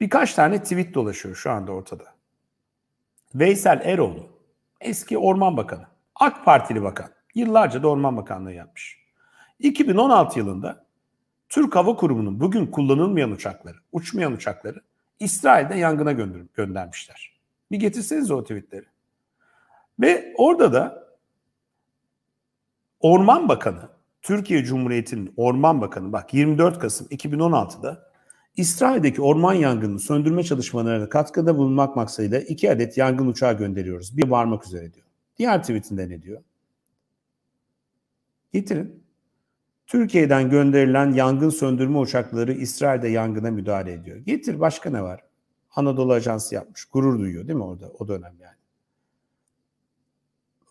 [0.00, 2.04] Birkaç tane tweet dolaşıyor şu anda ortada.
[3.34, 4.28] Veysel Eroğlu,
[4.80, 8.98] eski Orman Bakanı, AK Partili bakan, yıllarca da Orman Bakanlığı yapmış.
[9.58, 10.86] 2016 yılında
[11.48, 14.82] Türk Hava Kurumu'nun bugün kullanılmayan uçakları, uçmayan uçakları
[15.20, 17.40] İsrail'de yangına gönder göndermişler.
[17.70, 18.86] Bir getirseniz o tweetleri.
[20.00, 21.06] Ve orada da
[23.00, 23.88] Orman Bakanı,
[24.22, 28.10] Türkiye Cumhuriyeti'nin Orman Bakanı bak 24 Kasım 2016'da
[28.56, 34.16] İsrail'deki orman yangını söndürme çalışmalarına katkıda bulunmak maksadıyla iki adet yangın uçağı gönderiyoruz.
[34.16, 35.06] Bir varmak üzere diyor.
[35.38, 36.42] Diğer tweetinde ne diyor?
[38.52, 39.02] Getirin.
[39.86, 44.16] Türkiye'den gönderilen yangın söndürme uçakları İsrail'de yangına müdahale ediyor.
[44.16, 45.24] Getir başka ne var?
[45.76, 46.84] Anadolu Ajansı yapmış.
[46.84, 48.56] Gurur duyuyor değil mi orada o dönem yani.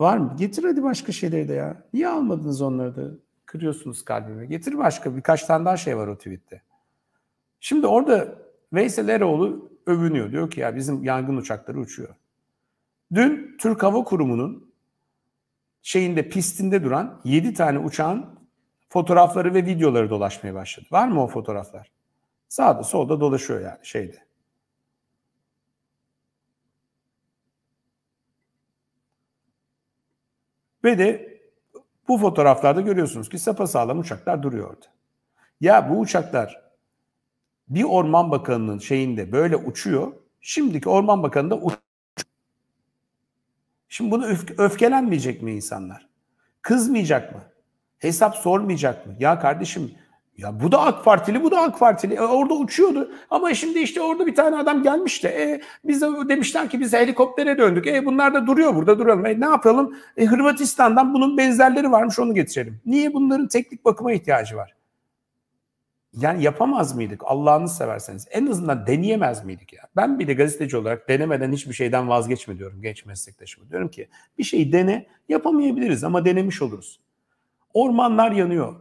[0.00, 0.34] Var mı?
[0.38, 1.82] Getir hadi başka şeyleri de ya.
[1.92, 3.10] Niye almadınız onları da?
[3.46, 4.48] Kırıyorsunuz kalbimi.
[4.48, 5.16] Getir başka.
[5.16, 6.62] Birkaç tane daha şey var o tweette.
[7.64, 8.38] Şimdi orada
[8.72, 10.32] Veysel Eroğlu övünüyor.
[10.32, 12.14] Diyor ki ya bizim yangın uçakları uçuyor.
[13.14, 14.74] Dün Türk Hava Kurumu'nun
[15.82, 18.38] şeyinde pistinde duran 7 tane uçağın
[18.88, 20.86] fotoğrafları ve videoları dolaşmaya başladı.
[20.90, 21.90] Var mı o fotoğraflar?
[22.48, 24.24] Sağda solda dolaşıyor yani şeyde.
[30.84, 31.40] Ve de
[32.08, 34.86] bu fotoğraflarda görüyorsunuz ki sapasağlam uçaklar duruyor orada.
[35.60, 36.63] Ya bu uçaklar
[37.68, 40.12] bir orman bakanının şeyinde böyle uçuyor.
[40.40, 41.74] Şimdiki orman bakanı da uç.
[43.88, 46.08] Şimdi bunu öf- öfkelenmeyecek mi insanlar?
[46.62, 47.40] Kızmayacak mı?
[47.98, 49.14] Hesap sormayacak mı?
[49.18, 49.92] Ya kardeşim
[50.38, 52.14] ya bu da AK Partili, bu da AK Partili.
[52.14, 53.12] E, orada uçuyordu.
[53.30, 57.58] Ama şimdi işte orada bir tane adam gelmiş de e, bize demişler ki biz helikoptere
[57.58, 57.86] döndük.
[57.86, 59.26] E bunlar da duruyor burada duralım.
[59.26, 59.96] E ne yapalım?
[60.16, 62.80] E, Hırvatistan'dan bunun benzerleri varmış onu getirelim.
[62.86, 64.73] Niye bunların teknik bakıma ihtiyacı var?
[66.16, 68.28] Yani yapamaz mıydık Allah'ını severseniz?
[68.30, 69.82] En azından deneyemez miydik ya?
[69.96, 73.70] Ben bile gazeteci olarak denemeden hiçbir şeyden vazgeçme diyorum genç meslektaşıma.
[73.70, 77.00] Diyorum ki bir şeyi dene yapamayabiliriz ama denemiş oluruz.
[77.74, 78.74] Ormanlar yanıyor.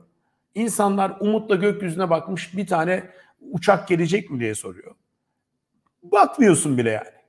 [0.56, 3.04] İnsanlar umutla gökyüzüne bakmış bir tane
[3.52, 4.96] uçak gelecek mi diye soruyor.
[6.04, 7.24] Bakmıyorsun bile yani.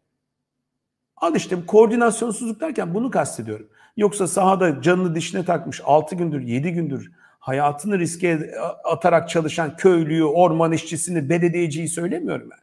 [1.16, 3.68] Al işte koordinasyonsuzluk derken bunu kastediyorum.
[3.96, 7.12] Yoksa sahada canını dişine takmış 6 gündür 7 gündür
[7.44, 8.50] hayatını riske
[8.84, 12.58] atarak çalışan köylüyü, orman işçisini, belediyeciyi söylemiyorum ben.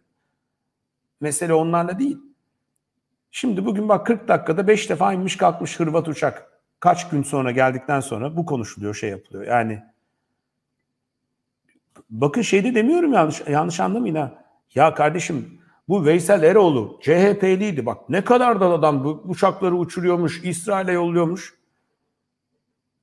[1.20, 2.18] Mesele onlarla değil.
[3.32, 6.52] Şimdi bugün bak 40 dakikada 5 defa inmiş kalkmış Hırvat uçak.
[6.80, 9.46] Kaç gün sonra geldikten sonra bu konuşuluyor, şey yapılıyor.
[9.48, 9.84] Yani
[12.10, 14.46] bakın şeyde demiyorum yanlış yanlış anlamayın ha.
[14.76, 20.92] Ya kardeşim bu Veysel Eroğlu CHP'liydi bak ne kadar da adam bu uçakları uçuruyormuş, İsrail'e
[20.92, 21.61] yolluyormuş.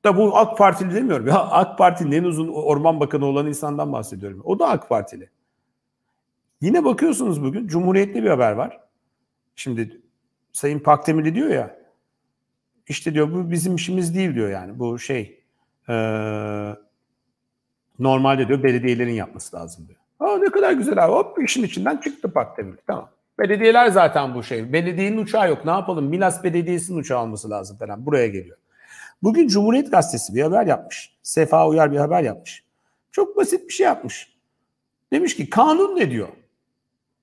[0.04, 1.26] Da bu AK Partili demiyorum.
[1.26, 4.40] Ya AK Parti'nin en uzun orman bakanı olan insandan bahsediyorum.
[4.44, 5.30] O da AK Partili.
[6.60, 8.80] Yine bakıyorsunuz bugün Cumhuriyetli bir haber var.
[9.56, 10.00] Şimdi
[10.52, 11.78] Sayın Pakdemirli diyor ya
[12.88, 14.78] işte diyor bu bizim işimiz değil diyor yani.
[14.78, 15.40] Bu şey
[15.88, 15.94] e,
[17.98, 19.98] normalde diyor belediyelerin yapması lazım diyor.
[20.20, 21.12] Aa ne kadar güzel abi.
[21.12, 22.78] Hop işin içinden çıktı Pakdemirli.
[22.86, 23.10] Tamam.
[23.38, 24.72] Belediyeler zaten bu şey.
[24.72, 25.64] Belediyenin uçağı yok.
[25.64, 26.04] Ne yapalım?
[26.04, 28.06] Milas Belediyesi'nin uçağı alması lazım falan.
[28.06, 28.56] Buraya geliyor.
[29.22, 31.18] Bugün Cumhuriyet Gazetesi bir haber yapmış.
[31.22, 32.64] Sefa Uyar bir haber yapmış.
[33.12, 34.38] Çok basit bir şey yapmış.
[35.12, 36.28] Demiş ki kanun ne diyor?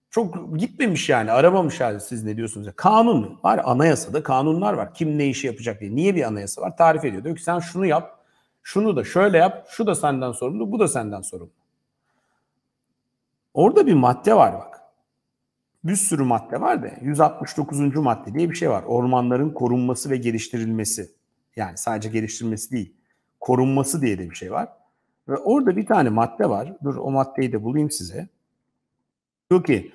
[0.09, 2.67] Çok gitmemiş yani aramamış yani siz ne diyorsunuz.
[2.75, 4.94] Kanun var anayasada kanunlar var.
[4.94, 5.95] Kim ne işi yapacak diye.
[5.95, 6.78] Niye bir anayasa var?
[6.78, 7.23] Tarif ediyor.
[7.23, 8.25] Diyor ki sen şunu yap,
[8.63, 11.51] şunu da şöyle yap, şu da senden sorumlu, bu da senden sorumlu.
[13.53, 14.81] Orada bir madde var bak.
[15.83, 17.79] Bir sürü madde var da 169.
[17.95, 18.83] madde diye bir şey var.
[18.83, 21.14] Ormanların korunması ve geliştirilmesi.
[21.55, 22.93] Yani sadece geliştirmesi değil,
[23.39, 24.69] korunması diye de bir şey var.
[25.27, 26.73] Ve orada bir tane madde var.
[26.83, 28.27] Dur o maddeyi de bulayım size.
[29.49, 29.91] Diyor ki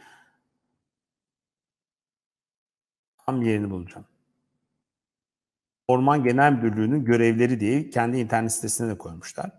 [3.27, 4.07] tam yerini bulacağım.
[5.89, 9.51] Orman Genel Müdürlüğü'nün görevleri diye kendi internet sitesine de koymuşlar.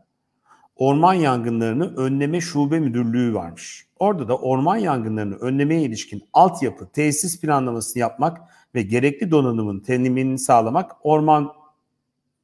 [0.75, 3.87] Orman yangınlarını önleme şube müdürlüğü varmış.
[3.99, 8.41] Orada da orman yangınlarını önlemeye ilişkin altyapı, tesis planlamasını yapmak
[8.75, 11.51] ve gerekli donanımın teminini sağlamak Orman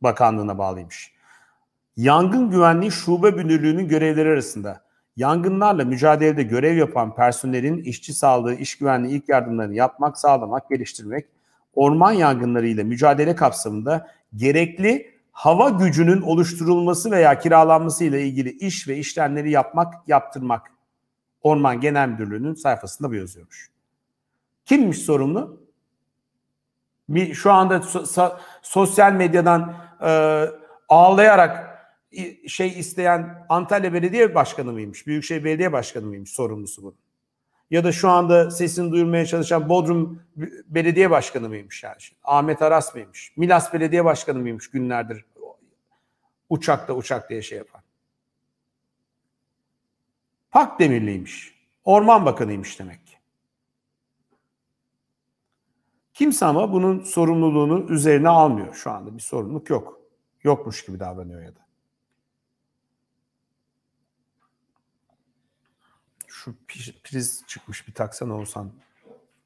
[0.01, 1.11] Bakanlığı'na bağlıymış.
[1.97, 4.81] Yangın Güvenliği Şube Müdürlüğü'nün görevleri arasında
[5.15, 11.25] yangınlarla mücadelede görev yapan personelin işçi sağlığı, iş güvenliği ilk yardımlarını yapmak, sağlamak, geliştirmek,
[11.73, 19.51] orman yangınlarıyla mücadele kapsamında gerekli hava gücünün oluşturulması veya kiralanması ile ilgili iş ve işlemleri
[19.51, 20.71] yapmak, yaptırmak.
[21.41, 23.71] Orman Genel Müdürlüğü'nün sayfasında bu yazıyormuş.
[24.65, 25.61] Kimmiş sorumlu?
[27.33, 30.43] Şu anda so- sosyal medyadan e,
[30.89, 31.67] ağlayarak
[32.47, 35.07] şey isteyen Antalya Belediye Başkanı mıymış?
[35.07, 36.97] Büyükşehir Belediye Başkanı mıymış sorumlusu bunun?
[37.71, 40.23] Ya da şu anda sesini duyurmaya çalışan Bodrum
[40.67, 41.95] Belediye Başkanı mıymış yani?
[42.23, 43.33] Ahmet Aras mıymış?
[43.37, 45.25] Milas Belediye Başkanı mıymış günlerdir
[46.49, 47.81] uçakta uçak diye şey yapan?
[50.51, 51.57] Pak Demirliymiş.
[51.83, 53.17] Orman Bakanıymış demek ki.
[56.17, 59.15] Kimse ama bunun sorumluluğunu üzerine almıyor şu anda.
[59.15, 59.99] Bir sorumluluk yok.
[60.43, 61.59] Yokmuş gibi davranıyor ya da.
[66.27, 66.55] Şu
[67.03, 68.71] priz çıkmış bir taksan olsan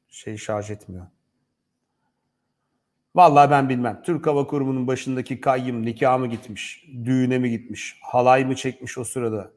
[0.09, 1.05] şey şarj etmiyor.
[3.15, 4.01] Vallahi ben bilmem.
[4.05, 9.03] Türk Hava Kurumu'nun başındaki kayyım nikah mı gitmiş, düğüne mi gitmiş, halay mı çekmiş o
[9.03, 9.51] sırada?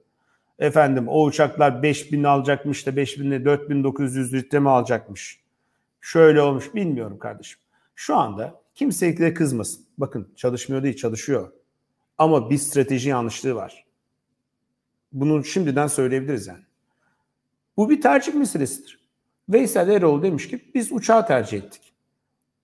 [0.59, 5.44] Efendim o uçaklar 5000 alacakmış da 5000'le 4900 litre mi alacakmış?
[6.05, 7.61] Şöyle olmuş bilmiyorum kardeşim.
[7.95, 9.85] Şu anda kimse de kızmasın.
[9.99, 11.53] Bakın çalışmıyor değil çalışıyor.
[12.19, 13.85] Ama bir strateji yanlışlığı var.
[15.13, 16.63] Bunu şimdiden söyleyebiliriz yani.
[17.77, 19.09] Bu bir tercih meselesidir.
[19.49, 21.93] Veysel Eroğlu demiş ki biz uçağı tercih ettik.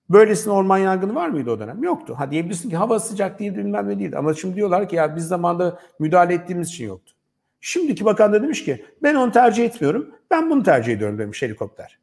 [0.09, 1.83] Böylesine orman yangını var mıydı o dönem?
[1.83, 2.15] Yoktu.
[2.17, 4.17] Ha diyebilirsin ki hava sıcak değil bilmem ne değil.
[4.17, 7.13] Ama şimdi diyorlar ki ya biz zamanda müdahale ettiğimiz için yoktu.
[7.61, 10.15] Şimdiki bakan da demiş ki ben onu tercih etmiyorum.
[10.31, 12.01] Ben bunu tercih ediyorum demiş helikopter.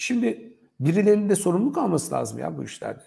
[0.00, 3.02] Şimdi birilerinin de sorumluluk alması lazım ya bu işlerde.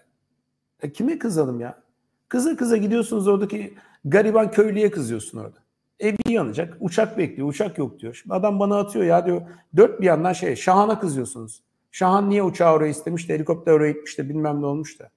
[0.81, 1.83] E kime kızalım ya?
[2.29, 3.73] Kıza kıza gidiyorsunuz oradaki
[4.05, 5.57] gariban köylüye kızıyorsun orada.
[5.99, 8.13] Evi yanacak, uçak bekliyor, uçak yok diyor.
[8.13, 9.41] Şimdi adam bana atıyor ya diyor.
[9.75, 11.63] Dört bir yandan şey, Şahan'a kızıyorsunuz.
[11.91, 15.09] Şahan niye uçağı oraya istemiş de helikopter oraya gitmiş de bilmem ne olmuş da.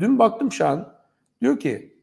[0.00, 0.92] Dün baktım Şahan,
[1.40, 1.96] diyor ki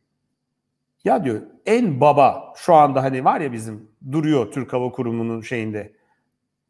[1.04, 5.94] ya diyor en baba şu anda hani var ya bizim duruyor Türk Hava Kurumu'nun şeyinde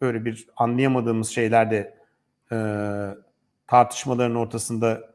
[0.03, 1.97] böyle bir anlayamadığımız şeylerde
[2.51, 2.57] e,
[3.67, 5.13] tartışmaların ortasında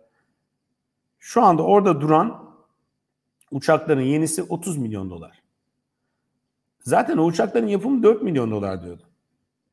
[1.19, 2.55] şu anda orada duran
[3.50, 5.43] uçakların yenisi 30 milyon dolar.
[6.81, 9.02] Zaten o uçakların yapımı 4 milyon dolar diyordu.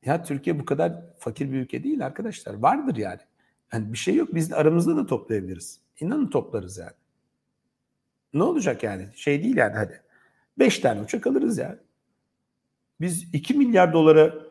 [0.05, 2.53] Ya Türkiye bu kadar fakir bir ülke değil arkadaşlar.
[2.53, 3.21] Vardır yani.
[3.73, 4.35] Yani bir şey yok.
[4.35, 5.79] Biz de aramızda da toplayabiliriz.
[5.99, 6.95] İnanın toplarız yani.
[8.33, 9.07] Ne olacak yani?
[9.15, 10.01] Şey değil yani hadi.
[10.59, 11.77] 5 tane uçak alırız yani.
[13.01, 14.44] Biz 2 milyar dolara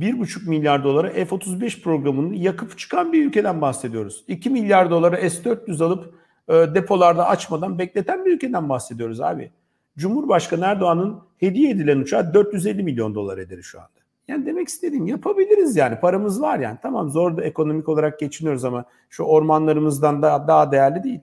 [0.00, 4.24] 1,5 milyar dolara F-35 programını yakıp çıkan bir ülkeden bahsediyoruz.
[4.28, 6.14] 2 milyar dolara S-400 alıp
[6.48, 9.50] e, depolarda açmadan bekleten bir ülkeden bahsediyoruz abi.
[9.98, 13.90] Cumhurbaşkanı Erdoğan'ın hediye edilen uçağı 450 milyon dolar eder şu anda.
[14.28, 16.78] Yani demek istediğim yapabiliriz yani paramız var yani.
[16.82, 21.20] Tamam zor da ekonomik olarak geçiniyoruz ama şu ormanlarımızdan da daha değerli değil.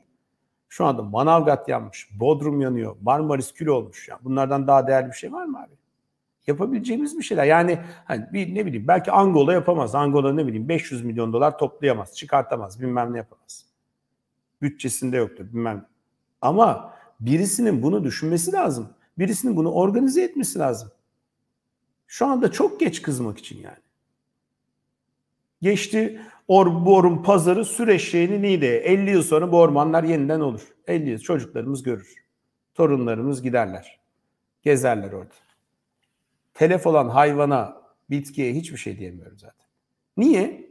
[0.69, 4.07] Şu anda Manavgat yanmış, Bodrum yanıyor, Marmaris kül olmuş.
[4.07, 5.73] Yani bunlardan daha değerli bir şey var mı abi?
[6.47, 7.45] Yapabileceğimiz bir şeyler.
[7.45, 9.95] Yani hani bir ne bileyim belki Angola yapamaz.
[9.95, 13.65] Angola ne bileyim 500 milyon dolar toplayamaz, çıkartamaz, bilmem ne yapamaz.
[14.61, 15.85] Bütçesinde yoktur bilmem.
[16.41, 18.89] Ama birisinin bunu düşünmesi lazım.
[19.17, 20.91] Birisinin bunu organize etmesi lazım.
[22.07, 23.77] Şu anda çok geç kızmak için yani.
[25.61, 28.65] Geçti or, bu orun pazarı süreçliğini neydi?
[28.65, 30.61] 50 yıl sonra bu ormanlar yeniden olur.
[30.87, 32.15] 50 yıl çocuklarımız görür.
[32.75, 33.99] Torunlarımız giderler.
[34.63, 35.46] Gezerler orada.
[36.57, 39.65] Telef olan hayvana, bitkiye hiçbir şey diyemiyorum zaten.
[40.17, 40.69] Niye?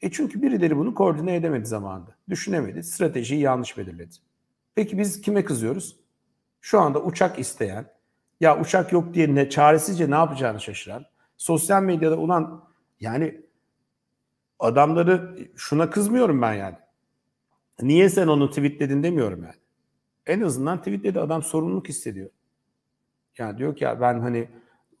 [0.00, 2.16] E çünkü birileri bunu koordine edemedi zamanında.
[2.28, 2.82] Düşünemedi.
[2.82, 4.14] Stratejiyi yanlış belirledi.
[4.74, 5.96] Peki biz kime kızıyoruz?
[6.60, 7.86] Şu anda uçak isteyen,
[8.40, 11.04] ya uçak yok diye ne çaresizce ne yapacağını şaşıran,
[11.36, 12.64] sosyal medyada ulan
[13.00, 13.40] yani
[14.58, 16.76] adamları şuna kızmıyorum ben yani.
[17.82, 19.60] Niye sen onu tweetledin demiyorum yani.
[20.26, 22.30] En azından tweetledi adam sorumluluk hissediyor.
[23.38, 24.48] Yani diyor ki ya ben hani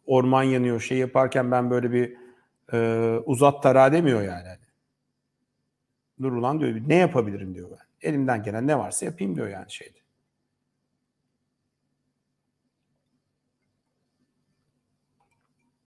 [0.06, 2.16] orman yanıyor şey yaparken ben böyle bir
[2.72, 2.78] e,
[3.18, 4.48] uzat tara demiyor yani.
[6.22, 8.08] Dur ulan diyor ne yapabilirim diyor ben.
[8.08, 9.98] Elimden gelen ne varsa yapayım diyor yani şeyde.